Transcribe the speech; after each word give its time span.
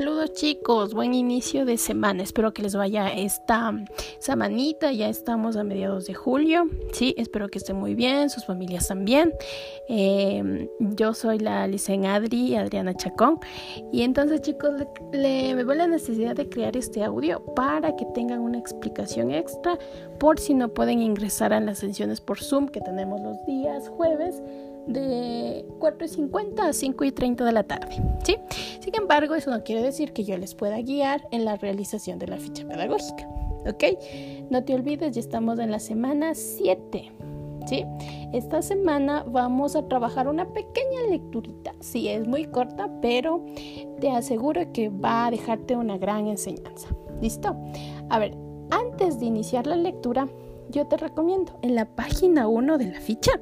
Saludos 0.00 0.32
chicos, 0.32 0.94
buen 0.94 1.12
inicio 1.12 1.66
de 1.66 1.76
semana. 1.76 2.22
Espero 2.22 2.54
que 2.54 2.62
les 2.62 2.74
vaya 2.74 3.08
esta 3.08 3.70
semanita. 4.18 4.92
Ya 4.92 5.10
estamos 5.10 5.56
a 5.56 5.62
mediados 5.62 6.06
de 6.06 6.14
julio. 6.14 6.64
Sí, 6.94 7.14
espero 7.18 7.50
que 7.50 7.58
estén 7.58 7.76
muy 7.76 7.94
bien, 7.94 8.30
sus 8.30 8.46
familias 8.46 8.88
también. 8.88 9.34
Eh, 9.90 10.70
yo 10.78 11.12
soy 11.12 11.38
la 11.38 11.66
licen 11.66 12.06
Adri, 12.06 12.56
Adriana 12.56 12.94
Chacón. 12.94 13.40
Y 13.92 14.00
entonces 14.00 14.40
chicos, 14.40 14.70
le, 15.12 15.54
me 15.54 15.64
veo 15.64 15.74
la 15.74 15.86
necesidad 15.86 16.34
de 16.34 16.48
crear 16.48 16.78
este 16.78 17.04
audio 17.04 17.44
para 17.54 17.94
que 17.94 18.06
tengan 18.14 18.40
una 18.40 18.56
explicación 18.56 19.30
extra 19.32 19.78
por 20.20 20.38
si 20.38 20.54
no 20.54 20.68
pueden 20.68 21.00
ingresar 21.00 21.52
a 21.52 21.60
las 21.60 21.78
sesiones 21.78 22.20
por 22.20 22.40
Zoom 22.40 22.68
que 22.68 22.80
tenemos 22.80 23.20
los 23.22 23.44
días 23.46 23.88
jueves 23.88 24.40
de 24.86 25.64
4.50 25.78 26.60
a 26.60 26.68
5.30 26.68 27.44
de 27.44 27.52
la 27.52 27.62
tarde. 27.62 28.02
¿sí? 28.22 28.36
Sin 28.80 28.94
embargo, 28.94 29.34
eso 29.34 29.50
no 29.50 29.64
quiere 29.64 29.82
decir 29.82 30.12
que 30.12 30.24
yo 30.24 30.36
les 30.36 30.54
pueda 30.54 30.78
guiar 30.82 31.26
en 31.32 31.46
la 31.46 31.56
realización 31.56 32.18
de 32.18 32.26
la 32.26 32.36
ficha 32.36 32.68
pedagógica. 32.68 33.26
¿Ok? 33.66 33.84
No 34.50 34.62
te 34.62 34.74
olvides, 34.74 35.14
ya 35.14 35.20
estamos 35.20 35.58
en 35.58 35.70
la 35.70 35.78
semana 35.78 36.34
7. 36.34 37.12
¿Sí? 37.66 37.84
Esta 38.32 38.62
semana 38.62 39.24
vamos 39.26 39.74
a 39.74 39.88
trabajar 39.88 40.28
una 40.28 40.52
pequeña 40.52 41.02
lecturita. 41.08 41.74
Sí, 41.80 42.08
es 42.08 42.26
muy 42.26 42.44
corta, 42.44 42.90
pero 43.00 43.44
te 44.00 44.10
aseguro 44.10 44.70
que 44.72 44.90
va 44.90 45.26
a 45.26 45.30
dejarte 45.30 45.76
una 45.76 45.96
gran 45.96 46.26
enseñanza. 46.26 46.88
¿Listo? 47.20 47.56
A 48.08 48.18
ver, 48.18 48.34
antes 48.70 49.18
de 49.18 49.26
iniciar 49.26 49.66
la 49.66 49.76
lectura, 49.76 50.28
yo 50.70 50.86
te 50.86 50.96
recomiendo. 50.96 51.58
En 51.62 51.74
la 51.74 51.84
página 51.84 52.48
1 52.48 52.78
de 52.78 52.92
la 52.92 53.00
ficha 53.00 53.32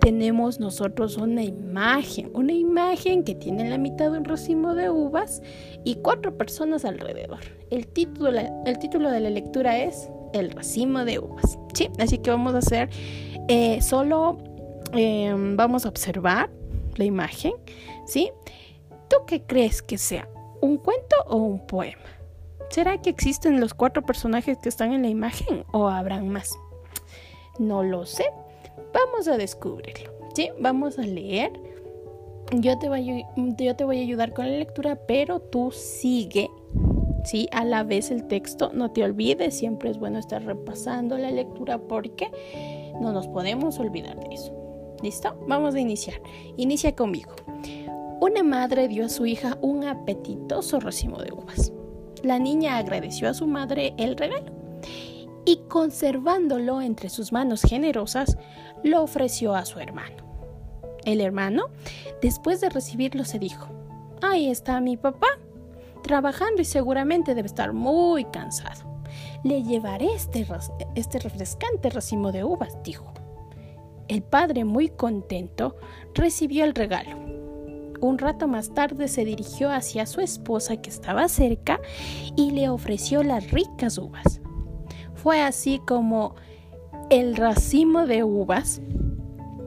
tenemos 0.00 0.60
nosotros 0.60 1.16
una 1.16 1.42
imagen, 1.42 2.30
una 2.34 2.52
imagen 2.52 3.24
que 3.24 3.34
tiene 3.34 3.68
la 3.68 3.78
mitad 3.78 4.12
de 4.12 4.18
un 4.18 4.24
racimo 4.24 4.74
de 4.74 4.90
uvas 4.90 5.42
y 5.84 5.96
cuatro 5.96 6.36
personas 6.36 6.84
alrededor. 6.84 7.40
El 7.70 7.86
título, 7.88 8.30
el 8.64 8.78
título 8.78 9.10
de 9.10 9.20
la 9.20 9.30
lectura 9.30 9.78
es 9.78 10.08
El 10.32 10.50
racimo 10.50 11.04
de 11.04 11.18
uvas. 11.18 11.58
¿sí? 11.74 11.90
Así 11.98 12.18
que 12.18 12.30
vamos 12.30 12.54
a 12.54 12.58
hacer, 12.58 12.88
eh, 13.48 13.80
solo 13.82 14.38
em, 14.92 15.56
vamos 15.56 15.86
a 15.86 15.88
observar 15.88 16.50
la 16.96 17.04
imagen. 17.04 17.52
¿sí? 18.06 18.30
¿Tú 19.08 19.16
qué 19.26 19.42
crees 19.42 19.82
que 19.82 19.98
sea? 19.98 20.28
¿Un 20.60 20.78
cuento 20.78 21.16
o 21.26 21.36
un 21.36 21.66
poema? 21.66 22.02
¿Será 22.70 23.00
que 23.00 23.10
existen 23.10 23.60
los 23.60 23.74
cuatro 23.74 24.02
personajes 24.02 24.58
que 24.58 24.68
están 24.68 24.92
en 24.92 25.02
la 25.02 25.08
imagen 25.08 25.64
o 25.72 25.88
habrán 25.88 26.28
más? 26.28 26.58
No 27.58 27.82
lo 27.82 28.06
sé. 28.06 28.24
Vamos 28.92 29.28
a 29.28 29.36
descubrirlo. 29.36 30.12
¿sí? 30.34 30.50
Vamos 30.60 30.98
a 30.98 31.02
leer. 31.02 31.52
Yo 32.52 32.78
te, 32.78 32.88
voy 32.88 33.10
a, 33.10 33.26
yo 33.36 33.74
te 33.74 33.84
voy 33.84 33.98
a 33.98 34.02
ayudar 34.02 34.32
con 34.32 34.46
la 34.46 34.56
lectura, 34.56 34.94
pero 35.06 35.40
tú 35.40 35.72
sigue 35.72 36.48
¿sí? 37.26 37.48
A 37.52 37.64
la 37.64 37.82
vez 37.82 38.10
el 38.10 38.26
texto, 38.28 38.70
no 38.72 38.92
te 38.92 39.02
olvides, 39.02 39.58
siempre 39.58 39.90
es 39.90 39.98
bueno 39.98 40.18
estar 40.18 40.44
repasando 40.44 41.18
la 41.18 41.30
lectura 41.30 41.78
porque 41.78 42.30
no 43.00 43.12
nos 43.12 43.26
podemos 43.26 43.78
olvidar 43.78 44.18
de 44.20 44.34
eso. 44.34 44.52
¿Listo? 45.02 45.36
Vamos 45.46 45.74
a 45.74 45.80
iniciar. 45.80 46.20
Inicia 46.56 46.94
conmigo. 46.94 47.32
Una 48.20 48.42
madre 48.42 48.88
dio 48.88 49.04
a 49.04 49.08
su 49.10 49.26
hija 49.26 49.58
un 49.60 49.84
apetitoso 49.84 50.80
racimo 50.80 51.18
de 51.18 51.32
uvas. 51.32 51.72
La 52.22 52.38
niña 52.38 52.78
agradeció 52.78 53.28
a 53.28 53.34
su 53.34 53.46
madre 53.46 53.94
el 53.98 54.16
regalo 54.16 54.56
y 55.46 55.60
conservándolo 55.68 56.82
entre 56.82 57.08
sus 57.08 57.32
manos 57.32 57.62
generosas, 57.62 58.36
lo 58.82 59.02
ofreció 59.02 59.54
a 59.54 59.64
su 59.64 59.78
hermano. 59.78 60.16
El 61.04 61.20
hermano, 61.20 61.68
después 62.20 62.60
de 62.60 62.68
recibirlo, 62.68 63.24
se 63.24 63.38
dijo, 63.38 63.68
Ahí 64.22 64.50
está 64.50 64.80
mi 64.80 64.96
papá, 64.96 65.28
trabajando 66.02 66.62
y 66.62 66.64
seguramente 66.64 67.34
debe 67.34 67.46
estar 67.46 67.72
muy 67.72 68.24
cansado. 68.24 69.00
Le 69.44 69.62
llevaré 69.62 70.12
este, 70.14 70.44
este 70.96 71.20
refrescante 71.20 71.90
racimo 71.90 72.32
de 72.32 72.42
uvas, 72.42 72.76
dijo. 72.82 73.12
El 74.08 74.22
padre, 74.22 74.64
muy 74.64 74.88
contento, 74.88 75.76
recibió 76.14 76.64
el 76.64 76.74
regalo. 76.74 77.16
Un 78.00 78.18
rato 78.18 78.48
más 78.48 78.74
tarde 78.74 79.08
se 79.08 79.24
dirigió 79.24 79.70
hacia 79.70 80.06
su 80.06 80.20
esposa 80.20 80.76
que 80.76 80.90
estaba 80.90 81.28
cerca 81.28 81.80
y 82.36 82.50
le 82.50 82.68
ofreció 82.68 83.22
las 83.22 83.50
ricas 83.50 83.98
uvas. 83.98 84.40
Fue 85.14 85.40
así 85.40 85.80
como 85.86 86.34
el 87.10 87.36
racimo 87.36 88.06
de 88.06 88.24
uvas 88.24 88.80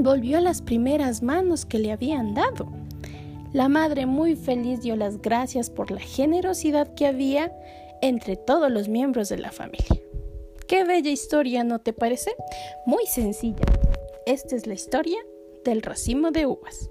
volvió 0.00 0.38
a 0.38 0.40
las 0.40 0.62
primeras 0.62 1.22
manos 1.22 1.64
que 1.64 1.78
le 1.78 1.92
habían 1.92 2.34
dado. 2.34 2.68
La 3.52 3.68
madre 3.68 4.06
muy 4.06 4.34
feliz 4.34 4.80
dio 4.80 4.96
las 4.96 5.20
gracias 5.20 5.68
por 5.68 5.90
la 5.90 6.00
generosidad 6.00 6.94
que 6.94 7.06
había 7.06 7.52
entre 8.00 8.36
todos 8.36 8.70
los 8.70 8.88
miembros 8.88 9.28
de 9.28 9.38
la 9.38 9.52
familia. 9.52 10.00
Qué 10.66 10.84
bella 10.84 11.10
historia, 11.10 11.62
¿no 11.64 11.78
te 11.78 11.92
parece? 11.92 12.34
Muy 12.86 13.06
sencilla. 13.06 13.66
Esta 14.24 14.56
es 14.56 14.66
la 14.66 14.74
historia 14.74 15.18
del 15.64 15.82
racimo 15.82 16.30
de 16.30 16.46
uvas. 16.46 16.88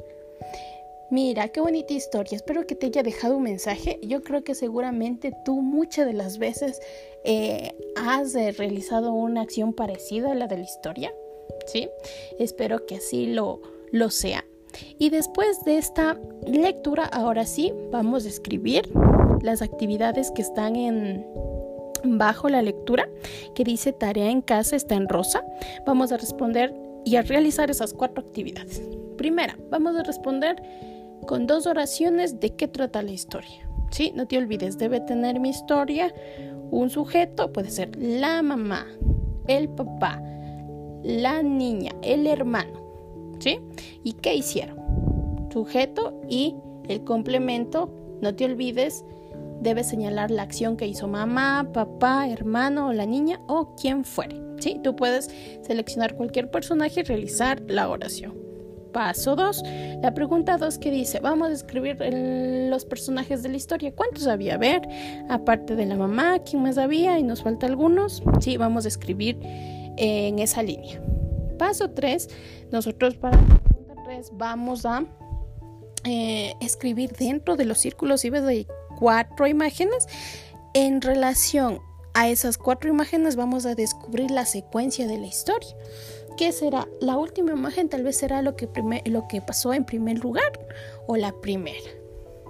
Mira, 1.12 1.50
qué 1.50 1.60
bonita 1.60 1.94
historia. 1.94 2.38
Espero 2.38 2.66
que 2.66 2.74
te 2.74 2.86
haya 2.86 3.04
dejado 3.04 3.36
un 3.36 3.44
mensaje. 3.44 4.00
Yo 4.02 4.24
creo 4.24 4.46
que 4.46 4.56
seguramente 4.56 5.34
tú 5.44 5.62
muchas 5.62 6.06
de 6.06 6.14
las 6.14 6.38
veces 6.38 6.80
eh, 7.26 7.76
has 7.98 8.34
eh, 8.34 8.54
realizado 8.54 9.12
una 9.12 9.42
acción 9.42 9.74
parecida 9.74 10.32
a 10.32 10.36
la 10.36 10.48
de 10.48 10.60
la 10.60 10.64
historia. 10.64 11.14
¿Sí? 11.66 11.90
Espero 12.40 12.86
que 12.86 12.96
así 12.96 13.26
lo, 13.26 13.62
lo 13.92 14.10
sea. 14.10 14.46
Y 15.00 15.10
después 15.10 15.66
de 15.66 15.78
esta 15.78 16.18
lectura, 16.48 17.04
ahora 17.04 17.46
sí, 17.46 17.74
vamos 17.92 18.24
a 18.24 18.30
escribir 18.30 18.90
las 19.42 19.62
actividades 19.62 20.32
que 20.32 20.42
están 20.42 21.26
bajo 22.06 22.48
la 22.48 22.62
lectura, 22.62 23.10
que 23.54 23.66
dice 23.66 23.92
tarea 23.92 24.30
en 24.30 24.42
casa, 24.42 24.78
está 24.78 24.96
en 24.96 25.10
rosa. 25.10 25.44
Vamos 25.86 26.14
a 26.14 26.18
responder 26.18 26.74
y 27.04 27.18
a 27.18 27.22
realizar 27.22 27.70
esas 27.70 27.94
cuatro 27.94 28.24
actividades. 28.24 28.82
Primera, 29.18 29.58
vamos 29.70 29.98
a 29.98 30.04
responder 30.04 30.56
con 31.28 31.48
dos 31.48 31.68
oraciones 31.68 32.40
de 32.40 32.56
qué 32.56 32.68
trata 32.68 33.02
la 33.02 33.12
historia. 33.12 33.68
¿Sí? 33.92 34.14
No 34.16 34.26
te 34.26 34.38
olvides, 34.38 34.78
debe 34.78 35.02
tener 35.02 35.40
mi 35.40 35.50
historia 35.50 36.14
un 36.72 36.90
sujeto, 36.90 37.52
puede 37.52 37.70
ser 37.70 37.96
la 37.98 38.42
mamá, 38.42 38.88
el 39.48 39.70
papá, 39.70 40.22
la 41.04 41.44
niña, 41.44 41.92
el 42.02 42.26
hermano. 42.26 42.82
¿Sí? 43.40 43.59
¿Y 44.04 44.14
qué 44.14 44.36
hicieron? 44.36 44.78
Sujeto 45.52 46.22
y 46.30 46.56
el 46.88 47.04
complemento, 47.04 47.92
no 48.22 48.36
te 48.36 48.46
olvides, 48.46 49.03
debe 49.62 49.84
señalar 49.84 50.32
la 50.32 50.44
acción 50.44 50.78
que 50.78 50.88
hizo 50.88 51.08
mamá, 51.08 51.70
papá, 51.74 52.30
hermano 52.30 52.88
o 52.88 52.94
la 52.94 53.06
niña 53.06 53.42
o 53.48 53.76
quien 53.76 54.06
fuere. 54.06 54.42
¿Sí? 54.59 54.80
Tú 54.84 54.96
puedes 54.96 55.30
seleccionar 55.64 56.16
cualquier 56.16 56.50
personaje 56.50 57.02
y 57.02 57.03
realizar 57.03 57.62
la 57.68 57.90
oración. 57.90 58.51
Paso 58.91 59.35
2. 59.35 59.63
La 60.02 60.13
pregunta 60.13 60.57
2 60.57 60.78
que 60.78 60.91
dice, 60.91 61.19
vamos 61.19 61.50
a 61.50 61.53
escribir 61.53 61.97
los 62.69 62.85
personajes 62.85 63.44
de 63.44 63.50
la 63.50 63.57
historia. 63.57 63.94
¿Cuántos 63.94 64.28
había? 64.28 64.56
A 64.56 64.57
ver, 64.57 64.81
aparte 65.29 65.75
de 65.75 65.85
la 65.85 65.96
mamá, 65.96 66.40
¿quién 66.40 66.63
más 66.63 66.78
había? 66.78 67.19
Y 67.19 67.24
nos 67.24 67.44
falta 67.44 67.68
algunos. 67.68 68.24
Sí, 68.40 68.57
vamos 68.57 68.85
a 68.85 68.88
escribir 68.88 69.38
en 69.41 70.40
esa 70.40 70.63
línea. 70.63 71.02
Paso 71.57 71.91
3. 71.91 72.29
Nosotros 72.72 73.16
para 73.16 73.38
la 73.38 73.59
pregunta 73.59 73.94
3 74.03 74.31
vamos 74.34 74.85
a 74.85 75.06
eh, 76.03 76.56
escribir 76.59 77.12
dentro 77.12 77.56
de 77.56 77.66
los 77.66 77.79
círculos 77.79 78.25
y 78.25 78.29
de 78.31 78.66
cuatro 78.97 79.46
imágenes 79.47 80.08
en 80.73 81.02
relación 81.02 81.79
a 82.13 82.28
esas 82.29 82.58
cuatro 82.58 82.90
imágenes 82.90 83.35
vamos 83.35 83.66
a 83.66 83.75
descubrir 83.75 84.31
la 84.31 84.46
secuencia 84.46 85.08
de 85.08 85.18
la 85.18 85.28
historia. 85.28 85.75
¿Qué 86.38 86.52
será? 86.52 86.88
La 87.00 87.18
última 87.18 87.52
imagen 87.52 87.90
tal 87.90 88.03
vez 88.03 88.18
será 88.18 88.41
lo 88.41 88.56
que, 88.56 88.70
lo 89.06 89.28
que 89.28 89.41
pasó 89.41 89.73
en 89.73 89.85
primer 89.85 90.20
lugar 90.20 90.52
o 91.08 91.16
la 91.17 91.32
primera. 91.41 91.90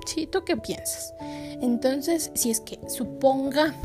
¿Sí? 0.06 0.26
¿Tú 0.26 0.44
qué 0.44 0.58
piensas? 0.58 1.14
Entonces, 1.62 2.32
si 2.34 2.50
es 2.50 2.60
que 2.60 2.80
suponga, 2.88 3.76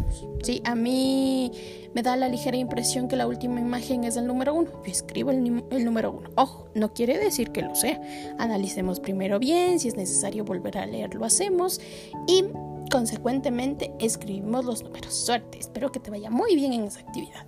sí, 0.42 0.62
a 0.64 0.74
mí 0.74 1.52
me 1.94 2.02
da 2.02 2.16
la 2.16 2.28
ligera 2.28 2.56
impresión 2.56 3.06
que 3.06 3.16
la 3.16 3.26
última 3.26 3.60
imagen 3.60 4.04
es 4.04 4.16
el 4.16 4.26
número 4.26 4.54
uno, 4.54 4.70
yo 4.84 4.90
escribo 4.90 5.30
el, 5.30 5.62
el 5.70 5.84
número 5.84 6.12
uno. 6.12 6.30
Ojo, 6.36 6.68
no 6.74 6.94
quiere 6.94 7.18
decir 7.18 7.50
que 7.52 7.60
lo 7.60 7.74
sea. 7.74 8.00
Analicemos 8.38 8.98
primero 8.98 9.38
bien, 9.38 9.78
si 9.78 9.88
es 9.88 9.96
necesario 9.96 10.44
volver 10.44 10.78
a 10.78 10.86
leer, 10.86 11.14
lo 11.14 11.26
hacemos 11.26 11.80
y 12.26 12.44
consecuentemente 12.90 13.92
escribimos 13.98 14.64
los 14.64 14.82
números. 14.82 15.14
Suerte, 15.14 15.58
espero 15.58 15.92
que 15.92 16.00
te 16.00 16.10
vaya 16.10 16.30
muy 16.30 16.56
bien 16.56 16.72
en 16.72 16.84
esa 16.84 17.00
actividad. 17.00 17.46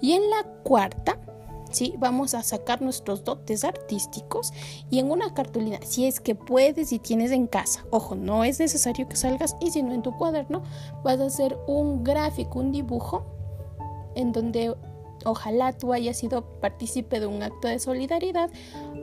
Y 0.00 0.12
en 0.12 0.28
la 0.30 0.42
cuarta, 0.64 1.18
¿sí? 1.70 1.94
Vamos 1.98 2.34
a 2.34 2.42
sacar 2.42 2.82
nuestros 2.82 3.24
dotes 3.24 3.64
artísticos 3.64 4.52
y 4.90 4.98
en 4.98 5.10
una 5.10 5.34
cartulina, 5.34 5.78
si 5.82 6.06
es 6.06 6.20
que 6.20 6.34
puedes 6.34 6.92
y 6.92 6.98
tienes 6.98 7.30
en 7.30 7.46
casa, 7.46 7.84
ojo, 7.90 8.14
no 8.14 8.44
es 8.44 8.58
necesario 8.60 9.08
que 9.08 9.16
salgas 9.16 9.56
y 9.60 9.70
si 9.70 9.82
no 9.82 9.92
en 9.92 10.02
tu 10.02 10.16
cuaderno, 10.16 10.62
vas 11.02 11.20
a 11.20 11.26
hacer 11.26 11.58
un 11.66 12.04
gráfico, 12.04 12.58
un 12.58 12.72
dibujo 12.72 13.24
en 14.14 14.32
donde 14.32 14.74
ojalá 15.24 15.72
tú 15.72 15.92
hayas 15.92 16.16
sido 16.16 16.42
partícipe 16.60 17.20
de 17.20 17.26
un 17.26 17.42
acto 17.42 17.68
de 17.68 17.78
solidaridad 17.78 18.50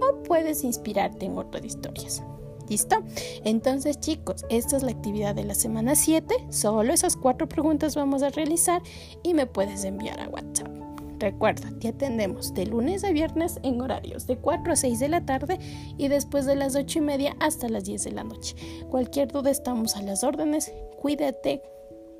o 0.01 0.23
puedes 0.23 0.63
inspirarte 0.63 1.25
en 1.25 1.37
otras 1.37 1.65
historias. 1.65 2.23
¿Listo? 2.69 2.97
Entonces 3.45 3.99
chicos, 3.99 4.45
esta 4.49 4.75
es 4.75 4.83
la 4.83 4.91
actividad 4.91 5.35
de 5.35 5.45
la 5.45 5.55
semana 5.55 5.95
7. 5.95 6.47
Solo 6.49 6.93
esas 6.93 7.15
cuatro 7.15 7.47
preguntas 7.47 7.95
vamos 7.95 8.23
a 8.23 8.29
realizar 8.29 8.81
y 9.23 9.33
me 9.33 9.45
puedes 9.45 9.85
enviar 9.85 10.19
a 10.19 10.27
WhatsApp. 10.27 10.76
Recuerda, 11.19 11.71
te 11.79 11.87
atendemos 11.87 12.53
de 12.53 12.67
lunes 12.67 13.03
a 13.03 13.11
viernes 13.11 13.59
en 13.63 13.81
horarios 13.81 14.27
de 14.27 14.37
4 14.37 14.73
a 14.73 14.75
6 14.75 14.99
de 14.99 15.09
la 15.09 15.25
tarde 15.25 15.57
y 15.97 16.09
después 16.09 16.45
de 16.45 16.55
las 16.55 16.75
8 16.75 16.99
y 16.99 17.01
media 17.01 17.35
hasta 17.39 17.69
las 17.69 17.85
10 17.85 18.03
de 18.03 18.11
la 18.11 18.23
noche. 18.23 18.55
Cualquier 18.89 19.31
duda 19.31 19.49
estamos 19.49 19.95
a 19.95 20.03
las 20.03 20.23
órdenes. 20.23 20.71
Cuídate, 20.99 21.63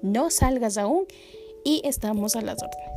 no 0.02 0.32
salgas 0.32 0.78
aún 0.78 1.06
y 1.64 1.82
estamos 1.86 2.36
a 2.36 2.42
las 2.42 2.62
órdenes. 2.64 2.97